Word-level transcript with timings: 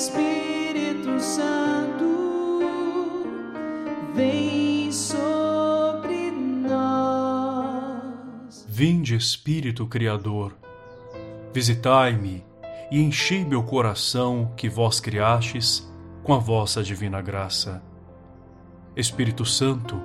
Espírito 0.00 1.20
Santo, 1.20 2.62
vem 4.14 4.90
sobre 4.90 6.30
nós. 6.66 7.84
Vinde, 8.66 9.14
Espírito 9.14 9.86
Criador, 9.86 10.56
visitai-me 11.52 12.42
e 12.90 12.98
enchei 12.98 13.44
meu 13.44 13.62
coração 13.62 14.54
que 14.56 14.70
vós 14.70 15.00
criastes 15.00 15.86
com 16.22 16.32
a 16.32 16.38
vossa 16.38 16.82
divina 16.82 17.20
graça. 17.20 17.82
Espírito 18.96 19.44
Santo, 19.44 20.00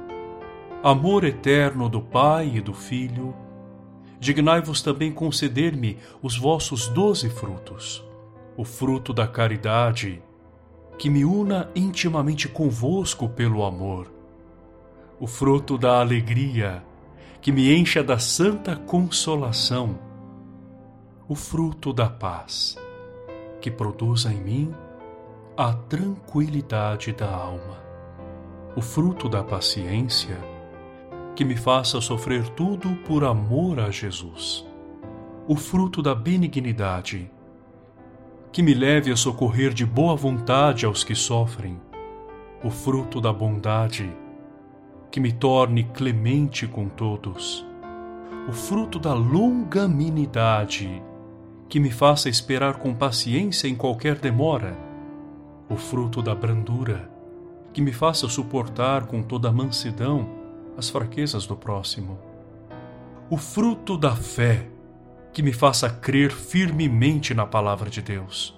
amor 0.83 1.23
eterno 1.23 1.87
do 1.87 2.01
Pai 2.01 2.51
e 2.55 2.59
do 2.59 2.73
Filho, 2.73 3.33
dignai-vos 4.19 4.81
também 4.81 5.13
conceder-me 5.13 5.97
os 6.21 6.37
vossos 6.37 6.89
doze 6.89 7.29
frutos, 7.29 8.04
o 8.57 8.63
fruto 8.63 9.13
da 9.13 9.27
caridade, 9.27 10.21
que 10.97 11.09
me 11.09 11.25
una 11.25 11.69
intimamente 11.75 12.47
convosco 12.47 13.27
pelo 13.27 13.65
amor, 13.65 14.11
o 15.19 15.27
fruto 15.27 15.77
da 15.77 15.99
alegria, 15.99 16.83
que 17.41 17.51
me 17.51 17.75
encha 17.75 18.03
da 18.03 18.17
santa 18.17 18.75
consolação, 18.75 19.99
o 21.27 21.35
fruto 21.35 21.91
da 21.91 22.09
paz, 22.09 22.77
que 23.59 23.69
produza 23.69 24.31
em 24.31 24.41
mim 24.41 24.75
a 25.57 25.73
tranquilidade 25.73 27.11
da 27.11 27.29
alma, 27.29 27.77
o 28.75 28.81
fruto 28.81 29.27
da 29.27 29.43
paciência, 29.43 30.37
que 31.35 31.43
me 31.43 31.55
faça 31.55 31.99
sofrer 31.99 32.47
tudo 32.49 32.95
por 33.05 33.23
amor 33.23 33.79
a 33.79 33.91
Jesus. 33.91 34.65
O 35.47 35.55
fruto 35.55 36.01
da 36.01 36.15
benignidade, 36.15 37.29
que 38.55 38.63
me 38.63 38.73
leve 38.73 39.11
a 39.11 39.17
socorrer 39.17 39.73
de 39.73 39.85
boa 39.85 40.15
vontade 40.15 40.85
aos 40.85 41.03
que 41.03 41.13
sofrem. 41.13 41.77
O 42.63 42.69
fruto 42.69 43.19
da 43.19 43.33
bondade, 43.33 44.09
que 45.11 45.19
me 45.19 45.33
torne 45.33 45.83
clemente 45.83 46.65
com 46.65 46.87
todos. 46.87 47.65
O 48.47 48.53
fruto 48.53 48.97
da 48.97 49.13
longanimidade, 49.13 51.03
que 51.67 51.81
me 51.81 51.91
faça 51.91 52.29
esperar 52.29 52.75
com 52.75 52.95
paciência 52.95 53.67
em 53.67 53.75
qualquer 53.75 54.15
demora. 54.19 54.79
O 55.69 55.75
fruto 55.75 56.21
da 56.21 56.33
brandura, 56.33 57.11
que 57.73 57.81
me 57.81 57.91
faça 57.91 58.29
suportar 58.29 59.05
com 59.05 59.21
toda 59.21 59.51
mansidão 59.51 60.29
as 60.77 60.89
fraquezas 60.89 61.45
do 61.45 61.57
próximo. 61.57 62.17
O 63.29 63.35
fruto 63.35 63.97
da 63.97 64.15
fé 64.15 64.69
que 65.35 65.43
me 65.43 65.51
faça 65.51 65.89
crer 65.89 66.31
firmemente 66.31 67.33
na 67.33 67.45
palavra 67.45 67.89
de 67.89 68.01
Deus. 68.01 68.57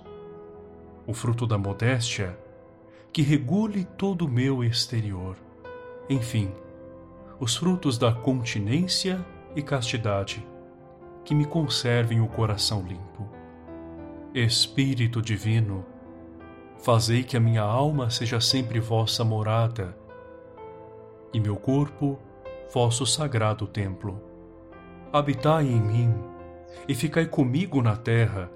O 1.07 1.13
fruto 1.13 1.47
da 1.47 1.57
modéstia 1.57 2.37
que 3.11 3.23
regule 3.23 3.83
todo 3.83 4.25
o 4.25 4.29
meu 4.29 4.63
exterior. 4.63 5.35
Enfim, 6.07 6.51
os 7.39 7.55
frutos 7.55 7.97
da 7.97 8.13
continência 8.13 9.25
e 9.55 9.63
castidade 9.63 10.45
que 11.25 11.33
me 11.33 11.45
conservem 11.45 12.21
o 12.21 12.27
coração 12.27 12.85
limpo. 12.87 13.27
Espírito 14.31 15.19
Divino, 15.19 15.83
fazei 16.77 17.23
que 17.23 17.35
a 17.35 17.39
minha 17.39 17.63
alma 17.63 18.11
seja 18.11 18.39
sempre 18.39 18.79
vossa 18.79 19.23
morada 19.23 19.97
e 21.33 21.39
meu 21.39 21.55
corpo 21.55 22.19
vosso 22.71 23.03
sagrado 23.03 23.65
templo. 23.65 24.21
Habitai 25.11 25.65
em 25.65 25.81
mim 25.81 26.36
e 26.87 26.95
ficai 26.95 27.25
comigo 27.25 27.81
na 27.81 27.95
terra, 27.95 28.49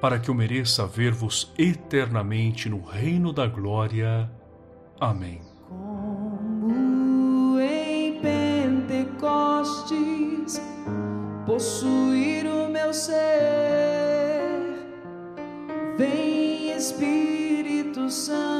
para 0.00 0.18
que 0.18 0.28
eu 0.28 0.34
mereça 0.34 0.86
ver-vos 0.86 1.52
eternamente 1.58 2.68
no 2.68 2.82
reino 2.82 3.32
da 3.32 3.46
glória. 3.46 4.30
Amém. 5.00 5.40
Como 5.68 7.58
em 7.60 8.20
Pentecostes 8.20 10.60
possuir 11.46 12.46
o 12.46 12.68
meu 12.68 12.92
ser, 12.94 13.16
vem 15.96 16.76
Espírito 16.76 18.08
Santo, 18.08 18.57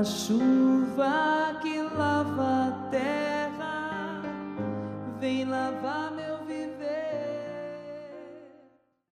a 0.00 0.04
chuva 0.04 1.58
que 1.60 1.82
lava 1.82 2.68
a 2.68 2.88
terra, 2.90 4.22
vem 5.20 5.44
lavar 5.44 6.12
meu 6.12 6.31